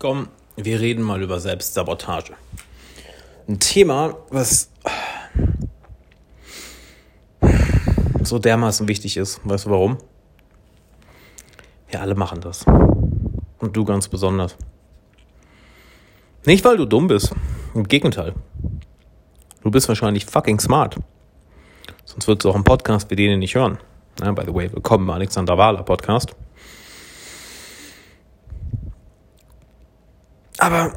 [0.00, 2.32] Komm, wir reden mal über Selbstsabotage.
[3.46, 4.70] Ein Thema, was
[8.22, 9.42] so dermaßen wichtig ist.
[9.44, 9.98] Weißt du warum?
[11.90, 12.64] Wir alle machen das.
[13.58, 14.56] Und du ganz besonders.
[16.46, 17.34] Nicht, weil du dumm bist.
[17.74, 18.32] Im Gegenteil.
[19.62, 20.96] Du bist wahrscheinlich fucking smart.
[22.06, 23.76] Sonst würdest du auch einen Podcast wie den nicht hören.
[24.18, 26.34] Ja, by the way, willkommen im Alexander Wahler Podcast.
[30.60, 30.92] Aber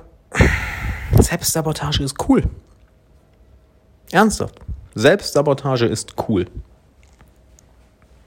[1.18, 2.44] Selbstsabotage ist cool.
[4.12, 4.60] Ernsthaft.
[4.94, 6.46] Selbstsabotage ist cool.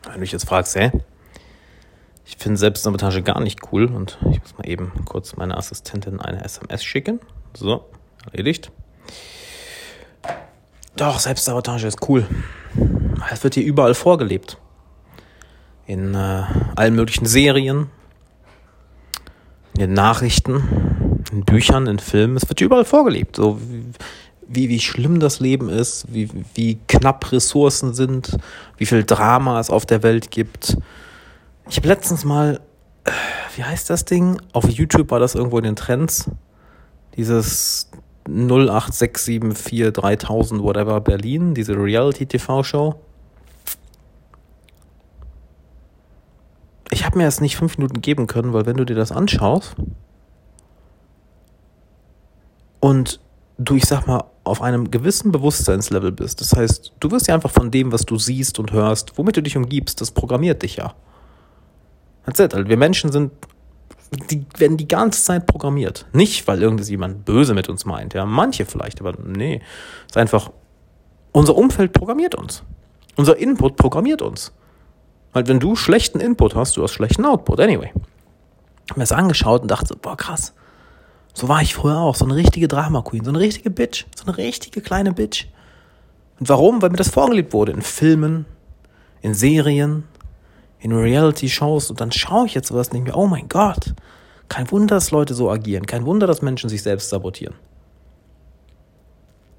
[0.04, 0.90] Wenn du dich jetzt fragst, hä?
[2.24, 6.42] Ich finde Selbstsabotage gar nicht cool und ich muss mal eben kurz meiner Assistentin eine
[6.42, 7.20] SMS schicken.
[7.54, 7.84] So,
[8.32, 8.72] erledigt.
[10.96, 12.26] Doch, Selbstsabotage ist cool.
[13.30, 14.56] Es wird hier überall vorgelebt.
[15.86, 17.90] In äh, allen möglichen Serien,
[19.74, 20.95] in den Nachrichten,
[21.36, 23.36] in Büchern, in Filmen, es wird überall vorgelebt.
[23.36, 23.60] So
[24.48, 28.36] wie, wie schlimm das Leben ist, wie, wie knapp Ressourcen sind,
[28.78, 30.78] wie viel Drama es auf der Welt gibt.
[31.68, 32.60] Ich habe letztens mal,
[33.04, 33.10] äh,
[33.54, 34.40] wie heißt das Ding?
[34.52, 36.30] Auf YouTube war das irgendwo in den Trends.
[37.16, 37.90] Dieses
[38.24, 42.94] 08674 3000 whatever Berlin, diese Reality-TV-Show.
[46.90, 49.76] Ich habe mir das nicht fünf Minuten geben können, weil wenn du dir das anschaust,
[52.80, 53.20] und
[53.58, 56.40] du, ich sag mal, auf einem gewissen Bewusstseinslevel bist.
[56.40, 59.42] Das heißt, du wirst ja einfach von dem, was du siehst und hörst, womit du
[59.42, 60.94] dich umgibst, das programmiert dich ja.
[62.24, 62.54] That's it.
[62.54, 63.32] Also wir Menschen sind,
[64.30, 66.06] die werden die ganze Zeit programmiert.
[66.12, 68.24] Nicht, weil irgendjemand böse mit uns meint, ja.
[68.24, 69.60] Manche vielleicht, aber nee.
[70.04, 70.52] Es ist einfach,
[71.32, 72.62] unser Umfeld programmiert uns.
[73.16, 74.52] Unser Input programmiert uns.
[75.32, 77.60] Weil wenn du schlechten Input hast, du hast schlechten Output.
[77.60, 77.90] Anyway.
[77.94, 80.52] Ich habe mir das angeschaut und dachte, boah, krass
[81.36, 84.24] so war ich früher auch, so eine richtige Drama Queen, so eine richtige Bitch, so
[84.24, 85.44] eine richtige kleine Bitch.
[86.40, 86.80] Und warum?
[86.80, 88.46] Weil mir das vorgelebt wurde in Filmen,
[89.20, 90.04] in Serien,
[90.78, 93.18] in Reality-Shows und dann schaue ich jetzt sowas nicht mehr.
[93.18, 93.94] Oh mein Gott,
[94.48, 97.54] kein Wunder, dass Leute so agieren, kein Wunder, dass Menschen sich selbst sabotieren.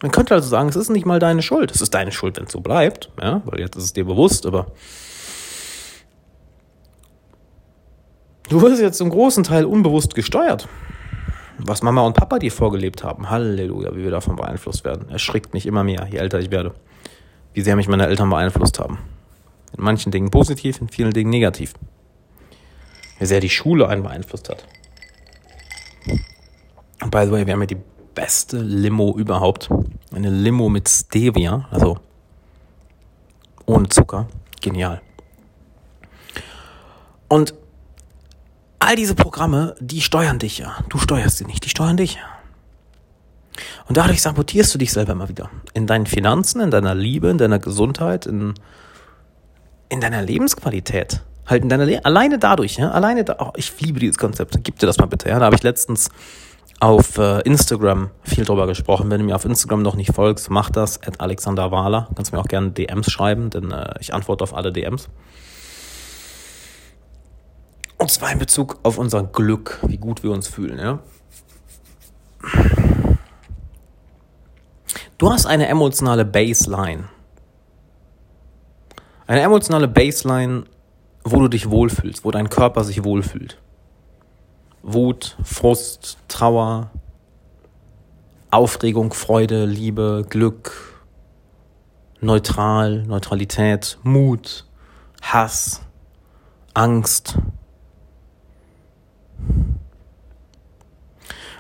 [0.02, 1.70] Man könnte also sagen, es ist nicht mal deine Schuld.
[1.70, 4.48] Es ist deine Schuld, wenn es so bleibt, ja, weil jetzt ist es dir bewusst,
[4.48, 4.72] aber
[8.50, 10.68] du wirst jetzt zum großen Teil unbewusst gesteuert
[11.58, 13.30] was Mama und Papa dir vorgelebt haben.
[13.30, 15.10] Halleluja, wie wir davon beeinflusst werden.
[15.10, 16.74] Erschrickt mich immer mehr, je älter ich werde.
[17.54, 19.00] Wie sehr mich meine Eltern beeinflusst haben.
[19.76, 21.74] In manchen Dingen positiv, in vielen Dingen negativ.
[23.20, 24.66] Wie sehr die Schule einen beeinflusst hat.
[27.02, 27.82] Und by the way, wir haben ja die
[28.14, 29.70] beste Limo überhaupt.
[30.14, 31.98] Eine Limo mit Stevia, also
[33.66, 34.28] ohne Zucker.
[34.62, 35.02] Genial.
[37.28, 37.54] Und
[38.88, 40.78] all diese Programme, die steuern dich ja.
[40.88, 42.20] Du steuerst sie nicht, die steuern dich.
[43.88, 45.50] Und dadurch sabotierst du dich selber immer wieder.
[45.74, 48.54] In deinen Finanzen, in deiner Liebe, in deiner Gesundheit, in,
[49.90, 51.22] in deiner Lebensqualität.
[51.46, 54.58] Halt in deiner Le alleine dadurch, ja, alleine da, oh, ich liebe dieses Konzept.
[54.64, 55.38] Gib dir das mal bitte, ja.
[55.38, 56.10] Da habe ich letztens
[56.80, 59.12] auf äh, Instagram viel drüber gesprochen.
[59.12, 61.02] Wenn du mir auf Instagram noch nicht folgst, mach das.
[61.18, 62.08] Alexander Wahler.
[62.16, 65.10] Kannst mir auch gerne DMs schreiben, denn äh, ich antworte auf alle DMs.
[67.98, 70.78] Und zwar in Bezug auf unser Glück, wie gut wir uns fühlen.
[70.78, 71.00] Ja?
[75.18, 77.06] Du hast eine emotionale Baseline.
[79.26, 80.66] Eine emotionale Baseline,
[81.24, 83.58] wo du dich wohlfühlst, wo dein Körper sich wohlfühlt.
[84.84, 86.92] Wut, Frust, Trauer,
[88.52, 91.04] Aufregung, Freude, Liebe, Glück,
[92.22, 94.66] neutral, Neutralität, Mut,
[95.22, 95.82] Hass,
[96.74, 97.40] Angst,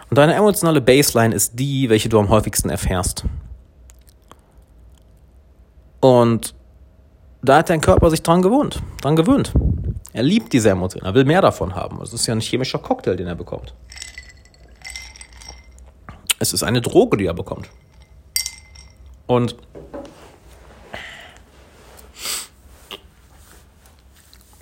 [0.10, 3.26] Und deine emotionale Baseline ist die, welche du am häufigsten erfährst.
[6.00, 6.56] Und
[7.42, 9.54] da hat dein Körper sich dran gewohnt, dran gewöhnt.
[10.14, 12.02] Er liebt diese Emotionen, er will mehr davon haben.
[12.02, 13.74] Es ist ja ein chemischer Cocktail, den er bekommt.
[16.40, 17.70] Es ist eine Droge, die er bekommt.
[19.26, 19.56] Und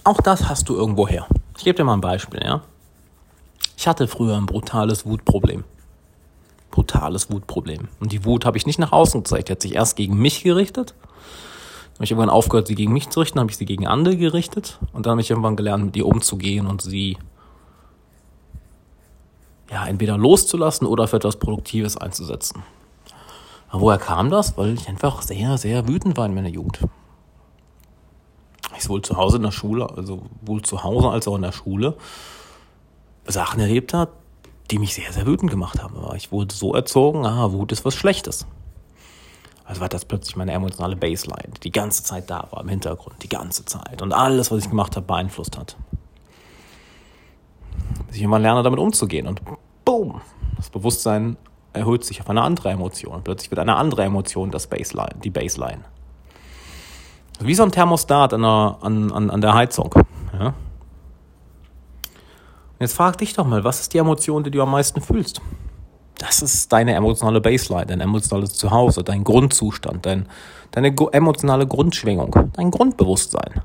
[0.04, 1.28] auch das hast du irgendwo her.
[1.58, 2.62] Ich gebe dir mal ein Beispiel, ja.
[3.86, 5.64] Ich hatte früher ein brutales Wutproblem.
[6.72, 7.88] Brutales Wutproblem.
[8.00, 9.48] Und die Wut habe ich nicht nach außen gezeigt.
[9.48, 10.96] Die hat sich erst gegen mich gerichtet.
[10.98, 14.18] Dann habe ich irgendwann aufgehört, sie gegen mich zu richten, habe ich sie gegen andere
[14.18, 14.80] gerichtet.
[14.92, 17.20] Und dann habe ich irgendwann gelernt, mit ihr umzugehen und sie
[19.70, 22.64] ja, entweder loszulassen oder für etwas Produktives einzusetzen.
[23.70, 24.58] Aber woher kam das?
[24.58, 26.80] Weil ich einfach sehr, sehr wütend war in meiner Jugend.
[28.76, 31.52] Ich sowohl zu Hause in der Schule, also wohl zu Hause als auch in der
[31.52, 31.96] Schule,
[33.26, 34.10] Sachen erlebt hat,
[34.72, 35.96] die mich sehr, sehr wütend gemacht haben.
[36.16, 38.46] Ich wurde so erzogen, ah, Wut ist was Schlechtes.
[39.64, 43.22] Also war das plötzlich meine emotionale Baseline, die die ganze Zeit da war im Hintergrund,
[43.24, 44.02] die ganze Zeit.
[44.02, 45.76] Und alles, was ich gemacht habe, beeinflusst hat.
[48.08, 49.28] Bis ich immer lerne, damit umzugehen.
[49.28, 49.42] Und
[49.84, 50.22] boom,
[50.58, 51.38] das Bewusstsein
[51.74, 53.24] erhöht sich auf eine andere Emotion.
[53.24, 55.84] Plötzlich wird eine andere Emotion das Baseline, die Baseline.
[57.40, 59.94] Wie so ein Thermostat an der, an, an, an der Heizung.
[60.40, 60.54] Ja?
[62.80, 65.42] Jetzt frag dich doch mal, was ist die Emotion, die du am meisten fühlst?
[66.18, 70.28] Das ist deine emotionale Baseline, dein emotionales Zuhause, dein Grundzustand, dein,
[70.72, 73.62] deine emotionale Grundschwingung, dein Grundbewusstsein.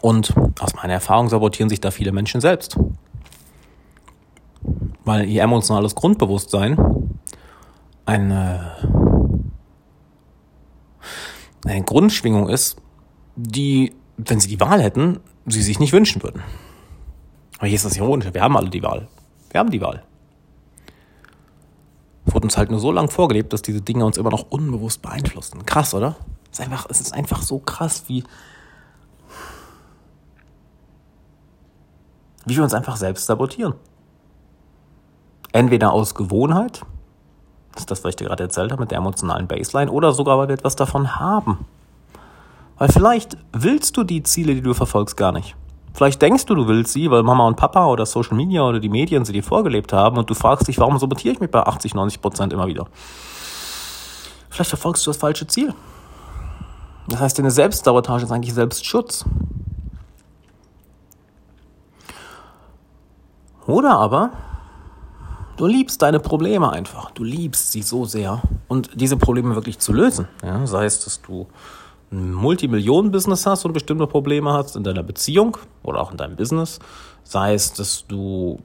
[0.00, 2.78] Und aus meiner Erfahrung sabotieren sich da viele Menschen selbst.
[5.04, 6.78] Weil ihr emotionales Grundbewusstsein
[8.06, 8.76] eine,
[11.64, 12.76] eine Grundschwingung ist,
[13.36, 13.92] die
[14.28, 16.42] wenn sie die Wahl hätten, sie sich nicht wünschen würden.
[17.58, 18.32] Aber hier ist das ironisch.
[18.32, 19.08] Wir haben alle die Wahl.
[19.50, 20.02] Wir haben die Wahl.
[22.24, 25.64] Wurde uns halt nur so lange vorgelebt, dass diese Dinge uns immer noch unbewusst beeinflussen.
[25.66, 26.16] Krass, oder?
[26.52, 28.24] Es ist einfach, es ist einfach so krass, wie,
[32.46, 33.74] wie wir uns einfach selbst sabotieren.
[35.52, 36.82] Entweder aus Gewohnheit,
[37.72, 40.38] das ist das, was ich dir gerade erzählt habe mit der emotionalen Baseline, oder sogar,
[40.38, 41.66] weil wir etwas davon haben.
[42.80, 45.54] Weil vielleicht willst du die Ziele, die du verfolgst, gar nicht.
[45.92, 48.88] Vielleicht denkst du, du willst sie, weil Mama und Papa oder Social Media oder die
[48.88, 51.94] Medien sie dir vorgelebt haben und du fragst dich, warum sabotiere ich mich bei 80,
[51.94, 52.86] 90 Prozent immer wieder?
[54.48, 55.74] Vielleicht verfolgst du das falsche Ziel.
[57.06, 59.26] Das heißt, deine Selbstsabotage ist eigentlich Selbstschutz.
[63.66, 64.30] Oder aber
[65.58, 67.10] du liebst deine Probleme einfach.
[67.10, 70.28] Du liebst sie so sehr und diese Probleme wirklich zu lösen.
[70.42, 71.46] Ja, sei es, dass du
[72.12, 76.78] ein Multimillionen-Business hast und bestimmte Probleme hast in deiner Beziehung oder auch in deinem Business,
[77.22, 78.60] sei es, dass du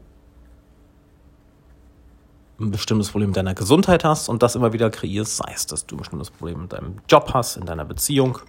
[2.60, 5.86] ein bestimmtes Problem in deiner Gesundheit hast und das immer wieder kreierst, sei es, dass
[5.86, 8.40] du ein bestimmtes Problem in deinem Job hast, in deiner Beziehung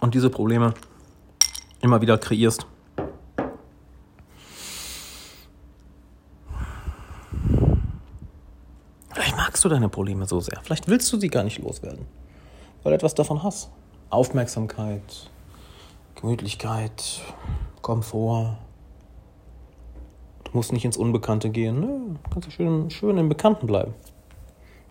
[0.00, 0.74] und diese Probleme
[1.80, 2.66] immer wieder kreierst.
[9.36, 10.60] Magst du deine Probleme so sehr.
[10.62, 12.06] Vielleicht willst du sie gar nicht loswerden,
[12.82, 13.70] weil du etwas davon hast.
[14.10, 15.30] Aufmerksamkeit,
[16.14, 17.20] Gemütlichkeit,
[17.82, 18.56] Komfort.
[20.44, 21.80] Du musst nicht ins Unbekannte gehen.
[21.80, 23.94] Nö, kannst du schön, schön im Bekannten bleiben.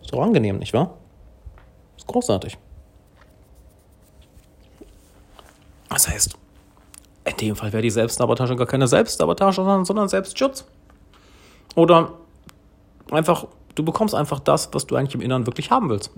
[0.00, 0.94] Ist doch angenehm, nicht wahr?
[1.96, 2.58] Ist großartig.
[5.88, 6.36] Das heißt,
[7.24, 10.66] in dem Fall wäre die Selbstsabotage gar keine Selbstsabotage, sondern Selbstschutz.
[11.74, 12.12] Oder
[13.10, 13.46] einfach
[13.76, 16.10] Du bekommst einfach das, was du eigentlich im Inneren wirklich haben willst.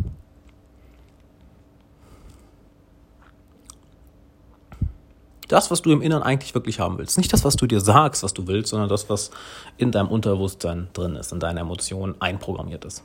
[5.49, 7.19] Das, was du im Inneren eigentlich wirklich haben willst.
[7.19, 9.31] Nicht das, was du dir sagst, was du willst, sondern das, was
[9.77, 13.03] in deinem Unterbewusstsein drin ist, in deinen Emotionen einprogrammiert ist.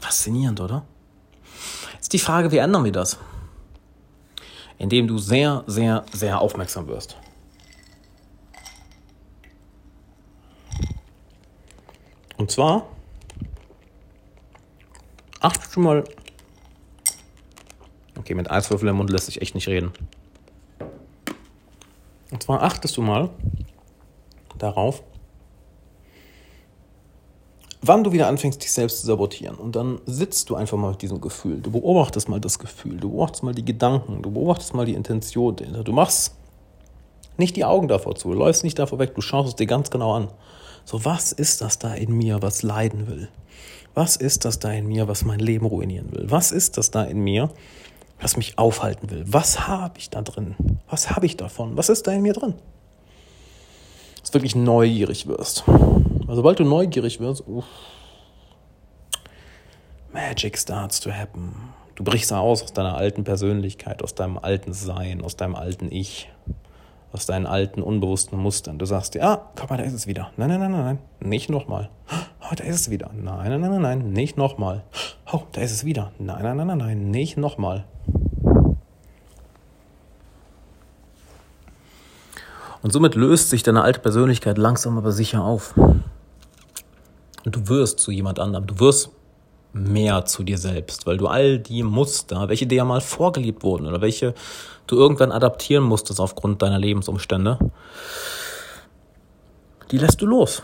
[0.00, 0.84] Faszinierend, oder?
[1.94, 3.18] Jetzt die Frage, wie ändern wir das?
[4.78, 7.16] Indem du sehr, sehr, sehr aufmerksam wirst.
[12.38, 12.86] Und zwar
[15.40, 16.04] achtest du mal.
[18.18, 19.92] Okay, mit Eiswürfel im Mund lässt sich echt nicht reden.
[22.30, 23.30] Und zwar achtest du mal
[24.58, 25.02] darauf,
[27.80, 29.56] wann du wieder anfängst, dich selbst zu sabotieren.
[29.56, 31.60] Und dann sitzt du einfach mal mit diesem Gefühl.
[31.60, 35.56] Du beobachtest mal das Gefühl, du beobachtest mal die Gedanken, du beobachtest mal die Intention
[35.56, 35.84] dahinter.
[35.84, 36.34] Du machst
[37.36, 39.90] nicht die Augen davor zu, du läufst nicht davor weg, du schaust es dir ganz
[39.90, 40.28] genau an.
[40.88, 43.28] So, was ist das da in mir, was leiden will?
[43.92, 46.30] Was ist das da in mir, was mein Leben ruinieren will?
[46.30, 47.50] Was ist das da in mir,
[48.22, 49.22] was mich aufhalten will?
[49.26, 50.56] Was habe ich da drin?
[50.88, 51.76] Was habe ich davon?
[51.76, 52.54] Was ist da in mir drin?
[54.22, 55.64] Dass du wirklich neugierig wirst.
[55.68, 57.66] Also, sobald du neugierig wirst, uff,
[60.10, 61.54] Magic starts to happen.
[61.96, 66.30] Du brichst aus aus deiner alten Persönlichkeit, aus deinem alten Sein, aus deinem alten Ich
[67.12, 68.78] aus deinen alten, unbewussten Mustern.
[68.78, 70.30] Du sagst dir, ah, guck mal, da ist es wieder.
[70.36, 71.90] Nein, nein, nein, nein, nein, nicht nochmal.
[72.40, 73.10] Oh, da ist es wieder.
[73.14, 74.84] Nein, nein, nein, nein, nein, nicht nochmal.
[75.32, 76.12] Oh, da ist es wieder.
[76.18, 77.84] Nein, nein, nein, nein, nein, nicht nochmal.
[82.82, 85.76] Und somit löst sich deine alte Persönlichkeit langsam aber sicher auf.
[85.76, 88.66] Und du wirst zu jemand anderem.
[88.66, 89.10] Du wirst
[89.72, 93.86] mehr zu dir selbst, weil du all die Muster, welche dir ja mal vorgelebt wurden
[93.86, 94.34] oder welche
[94.86, 97.58] du irgendwann adaptieren musstest aufgrund deiner Lebensumstände,
[99.90, 100.62] die lässt du los.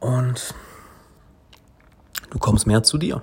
[0.00, 0.54] Und
[2.36, 3.22] Du kommst mehr zu dir.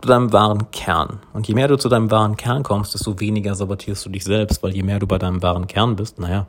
[0.00, 1.20] Zu deinem wahren Kern.
[1.32, 4.60] Und je mehr du zu deinem wahren Kern kommst, desto weniger sabotierst du dich selbst,
[4.60, 6.48] weil je mehr du bei deinem wahren Kern bist, naja,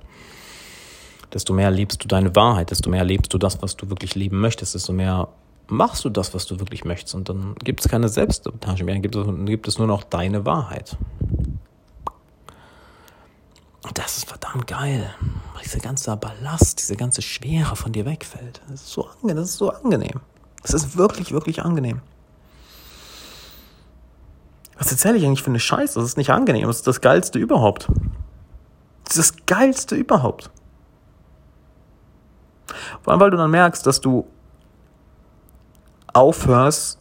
[1.34, 4.40] desto mehr lebst du deine Wahrheit, desto mehr lebst du das, was du wirklich leben
[4.40, 5.30] möchtest, desto mehr
[5.68, 7.16] machst du das, was du wirklich möchtest.
[7.16, 10.98] Und dann gibt es keine Selbstsabotage mehr, dann gibt es, nur noch deine Wahrheit.
[13.84, 15.14] Und das ist verdammt geil.
[15.64, 18.62] Dieser ganze Ballast, diese ganze Schwere von dir wegfällt.
[18.68, 19.38] Das ist so angenehm.
[19.38, 20.20] Das ist, so angenehm.
[20.62, 22.02] Das ist wirklich, wirklich angenehm.
[24.78, 26.00] Was erzähle ich eigentlich für eine Scheiße?
[26.00, 26.68] Das ist nicht angenehm.
[26.68, 27.88] Das ist das Geilste überhaupt.
[29.06, 30.50] Das ist das Geilste überhaupt.
[33.02, 34.28] Vor allem, weil du dann merkst, dass du
[36.14, 37.00] aufhörst,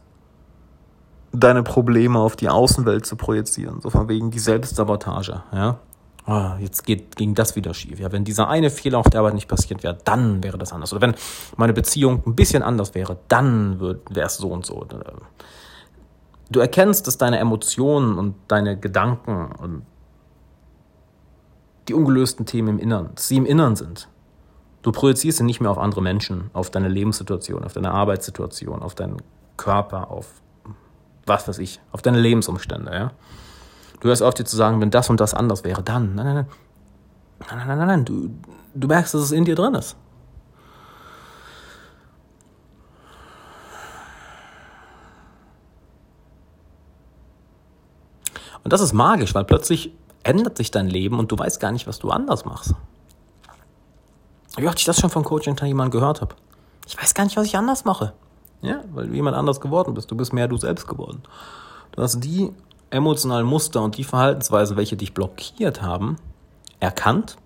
[1.33, 3.81] deine Probleme auf die Außenwelt zu projizieren.
[3.81, 5.79] So von wegen die Selbstsabotage, ja.
[6.25, 7.99] Oh, jetzt geht, ging das wieder schief.
[7.99, 10.93] Ja, wenn dieser eine Fehler auf der Arbeit nicht passiert wäre, dann wäre das anders.
[10.93, 11.15] Oder wenn
[11.57, 14.87] meine Beziehung ein bisschen anders wäre, dann wäre es so und so.
[16.51, 19.83] Du erkennst, dass deine Emotionen und deine Gedanken und
[21.89, 24.09] die ungelösten Themen im Innern, dass sie im Innern sind.
[24.83, 28.95] Du projizierst sie nicht mehr auf andere Menschen, auf deine Lebenssituation, auf deine Arbeitssituation, auf
[28.95, 29.23] deinen
[29.57, 30.27] Körper, auf
[31.25, 33.13] was weiß ich, auf deine Lebensumstände, ja.
[34.01, 36.17] Du hörst auf, dir zu sagen, wenn das und das anders wäre, dann.
[36.17, 36.47] Nein, nein, nein.
[37.39, 38.05] Nein, nein, nein, nein, nein.
[38.05, 38.31] Du,
[38.75, 39.97] du merkst, dass es in dir drin ist.
[48.65, 49.93] Und das ist magisch, weil plötzlich
[50.25, 52.75] ändert sich dein Leben und du weißt gar nicht, was du anders machst.
[54.57, 56.35] Wie oft ich das schon von Coaching jemand gehört habe.
[56.87, 58.13] Ich weiß gar nicht, was ich anders mache.
[58.61, 60.11] Ja, weil du jemand anders geworden bist.
[60.11, 61.23] Du bist mehr du selbst geworden.
[61.93, 62.53] Du hast die
[62.91, 66.17] emotionalen Muster und die Verhaltensweise, welche dich blockiert haben,
[66.79, 67.37] erkannt,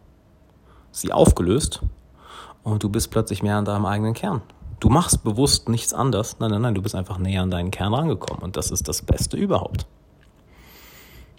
[0.91, 1.83] sie aufgelöst
[2.63, 4.43] und du bist plötzlich mehr an deinem eigenen Kern.
[4.81, 6.37] Du machst bewusst nichts anders.
[6.41, 9.03] Nein, nein, nein, du bist einfach näher an deinen Kern rangekommen und das ist das
[9.03, 9.87] Beste überhaupt.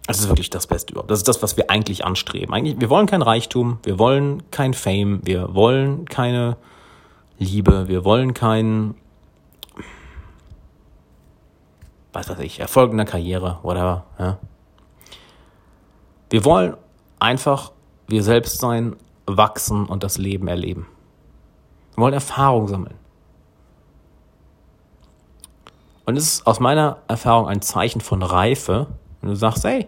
[0.07, 1.11] Das ist wirklich das Beste überhaupt.
[1.11, 2.53] Das ist das, was wir eigentlich anstreben.
[2.53, 6.55] Eigentlich, wir wollen kein Reichtum, wir wollen kein Fame, wir wollen keine
[7.37, 8.95] Liebe, wir wollen kein,
[12.13, 14.05] was weiß ich, Erfolg in der Karriere, whatever.
[14.17, 14.37] Ja.
[16.29, 16.77] Wir wollen
[17.19, 17.73] einfach
[18.07, 18.95] wir selbst sein,
[19.25, 20.87] wachsen und das Leben erleben.
[21.95, 22.95] Wir wollen Erfahrung sammeln.
[26.05, 28.87] Und es ist aus meiner Erfahrung ein Zeichen von Reife,
[29.21, 29.87] wenn du sagst, hey,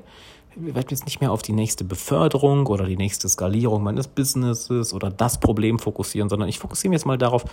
[0.56, 4.94] wir werden jetzt nicht mehr auf die nächste Beförderung oder die nächste Skalierung meines Businesses
[4.94, 7.46] oder das Problem fokussieren, sondern ich fokussiere mich jetzt mal darauf,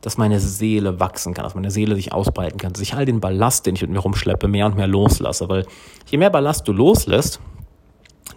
[0.00, 3.20] dass meine Seele wachsen kann, dass meine Seele sich ausbreiten kann, dass ich all den
[3.20, 5.48] Ballast, den ich mit mir rumschleppe, mehr und mehr loslasse.
[5.48, 5.66] Weil
[6.10, 7.40] je mehr Ballast du loslässt,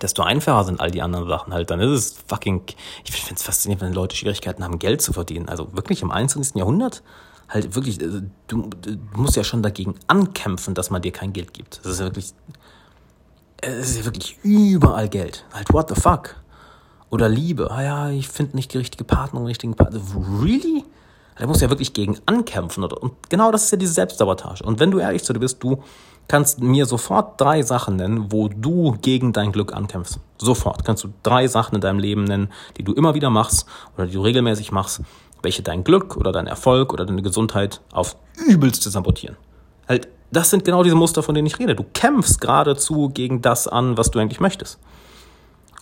[0.02, 1.72] desto einfacher sind all die anderen Sachen halt.
[1.72, 2.62] Dann ist es fucking,
[3.04, 5.50] ich finde es faszinierend, wenn Leute Schwierigkeiten haben, Geld zu verdienen.
[5.50, 6.56] Also wirklich im 21.
[6.56, 7.02] Jahrhundert
[7.50, 11.54] halt wirklich, äh, du, du musst ja schon dagegen ankämpfen, dass man dir kein Geld
[11.54, 11.80] gibt.
[11.84, 12.34] Das ist ja wirklich,
[13.66, 15.46] es ist ja wirklich überall Geld.
[15.54, 16.36] Halt, what the fuck?
[17.10, 17.72] Oder Liebe.
[17.72, 20.00] Ah ja, ich finde nicht die richtige Partnerin, richtigen Partner.
[20.42, 20.84] Really?
[21.38, 22.84] Da musst du ja wirklich gegen ankämpfen.
[22.84, 24.64] Und genau das ist ja diese Selbstsabotage.
[24.64, 25.84] Und wenn du ehrlich zu dir bist, du
[26.28, 30.20] kannst mir sofort drei Sachen nennen, wo du gegen dein Glück ankämpfst.
[30.38, 34.08] Sofort kannst du drei Sachen in deinem Leben nennen, die du immer wieder machst oder
[34.08, 35.02] die du regelmäßig machst,
[35.42, 38.16] welche dein Glück oder dein Erfolg oder deine Gesundheit auf
[38.48, 39.38] übelste sabotieren.
[39.88, 41.76] Halt das sind genau diese Muster, von denen ich rede.
[41.76, 44.80] Du kämpfst geradezu gegen das an, was du eigentlich möchtest.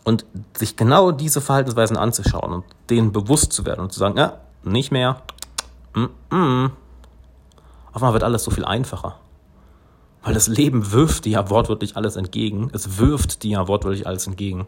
[0.04, 0.26] Und
[0.58, 4.92] sich genau diese Verhaltensweisen anzuschauen und denen bewusst zu werden und zu sagen, ja, nicht
[4.92, 5.22] mehr.
[5.94, 6.72] Mm -mm.
[7.94, 9.16] Auf einmal wird alles so viel einfacher.
[10.24, 12.70] Weil das Leben wirft dir ja wortwörtlich alles entgegen.
[12.74, 14.66] Es wirft dir ja wortwörtlich alles entgegen.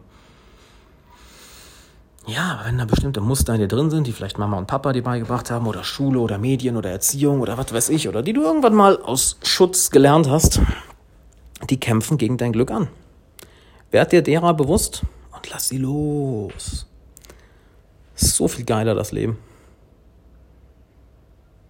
[2.26, 5.04] Ja, wenn da bestimmte Muster in dir drin sind, die vielleicht Mama und Papa dir
[5.04, 8.42] beigebracht haben, oder Schule oder Medien oder Erziehung oder was weiß ich, oder die du
[8.42, 10.60] irgendwann mal aus Schutz gelernt hast,
[11.70, 12.88] die kämpfen gegen dein Glück an.
[13.92, 15.02] Werd dir derer bewusst
[15.34, 16.86] und lass sie los.
[18.16, 19.38] so viel geiler, das Leben.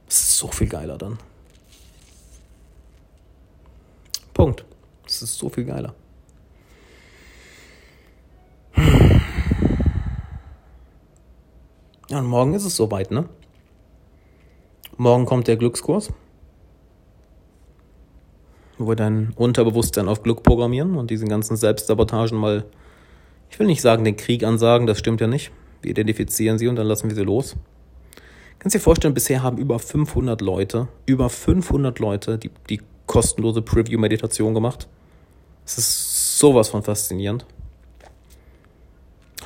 [0.09, 1.19] So viel geiler dann.
[4.33, 4.65] Punkt.
[5.07, 5.95] Es ist so viel geiler.
[12.17, 13.29] Ja, und morgen ist es soweit, ne?
[14.97, 16.15] Morgen kommt der Glückskurs,
[18.79, 22.65] wo wir dein Unterbewusstsein auf Glück programmieren und diesen ganzen Selbstsabotagen mal,
[23.51, 25.53] ich will nicht sagen, den Krieg ansagen, das stimmt ja nicht.
[25.83, 27.55] Wir identifizieren sie und dann lassen wir sie los.
[28.61, 34.55] Kannst dir vorstellen, bisher haben über 500 Leute, über 500 Leute die, die kostenlose Preview-Meditation
[34.55, 34.89] gemacht.
[35.67, 37.45] Es ist sowas von faszinierend.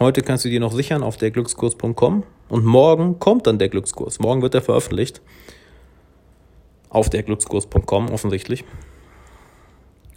[0.01, 4.19] Heute kannst du dir noch sichern auf derglückskurs.com und morgen kommt dann der Glückskurs.
[4.19, 5.21] Morgen wird er veröffentlicht.
[6.89, 8.65] Auf der Glückskurs.com offensichtlich.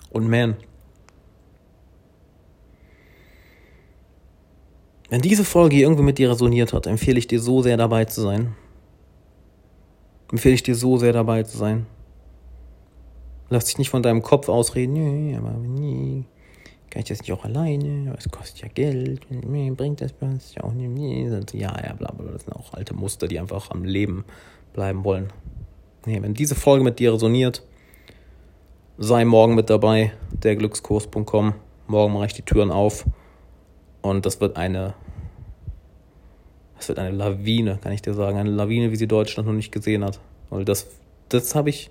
[0.10, 0.56] Und man,
[5.10, 8.22] wenn diese Folge irgendwie mit dir resoniert hat, empfehle ich dir so sehr dabei zu
[8.22, 8.56] sein.
[10.32, 11.88] Empfehle ich dir so sehr dabei zu sein.
[13.50, 16.26] Lass dich nicht von deinem Kopf ausreden.
[16.94, 18.14] Kann ich das nicht auch alleine?
[18.20, 19.28] Es kostet ja Geld.
[19.28, 20.54] Bringt das was?
[20.54, 21.52] Ja, auch nicht.
[21.56, 22.32] Ja, ja, bla, bla.
[22.32, 24.26] Das sind auch alte Muster, die einfach am Leben
[24.74, 25.34] bleiben wollen.
[26.06, 27.64] Nee, wenn diese Folge mit dir resoniert,
[29.00, 31.56] sei morgen mit dabei, derglückskurs.com.
[31.88, 33.06] Morgen mache ich die Türen auf
[34.04, 34.94] und das wird eine,
[36.78, 39.72] das wird eine Lawine, kann ich dir sagen, eine Lawine, wie sie Deutschland noch nicht
[39.72, 40.20] gesehen hat.
[40.52, 40.86] Weil das,
[41.30, 41.90] das habe ich,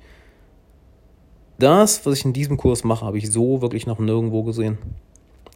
[1.59, 4.79] das, was ich in diesem Kurs mache, habe ich so wirklich noch nirgendwo gesehen.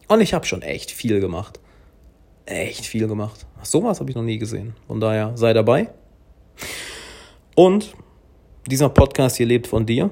[0.09, 1.61] Und ich habe schon echt viel gemacht.
[2.45, 3.47] Echt viel gemacht.
[3.63, 4.75] Sowas habe ich noch nie gesehen.
[4.87, 5.91] Von daher sei dabei.
[7.57, 7.95] Und
[8.67, 10.11] dieser Podcast hier lebt von dir.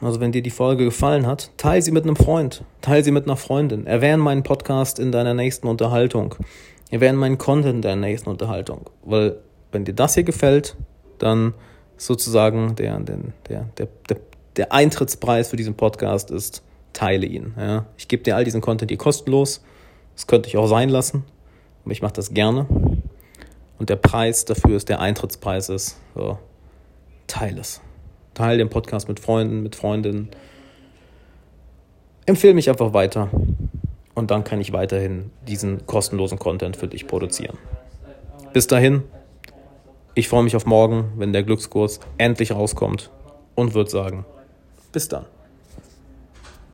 [0.00, 3.24] Also wenn dir die Folge gefallen hat, teile sie mit einem Freund, teile sie mit
[3.24, 3.86] einer Freundin.
[3.86, 6.34] Erwähne meinen Podcast in deiner nächsten Unterhaltung.
[6.90, 8.90] Erwähne meinen Content in deiner nächsten Unterhaltung.
[9.02, 9.38] Weil
[9.72, 10.76] wenn dir das hier gefällt,
[11.18, 11.54] dann
[11.96, 13.18] sozusagen der, der,
[13.48, 14.16] der, der,
[14.56, 17.54] der Eintrittspreis für diesen Podcast ist, teile ihn.
[17.56, 17.86] Ja.
[17.96, 19.62] Ich gebe dir all diesen Content hier kostenlos.
[20.14, 21.24] Das könnte ich auch sein lassen.
[21.84, 22.66] Aber ich mache das gerne.
[23.78, 25.98] Und der Preis dafür ist der Eintrittspreis ist.
[26.14, 26.38] So
[27.26, 27.80] teile es.
[28.34, 30.28] Teile den Podcast mit Freunden, mit Freundinnen.
[32.26, 33.30] Empfehle mich einfach weiter.
[34.14, 37.58] Und dann kann ich weiterhin diesen kostenlosen Content für dich produzieren.
[38.52, 39.02] Bis dahin,
[40.14, 43.10] ich freue mich auf morgen, wenn der Glückskurs endlich rauskommt
[43.56, 44.24] und würde sagen,
[44.94, 45.26] bis dann.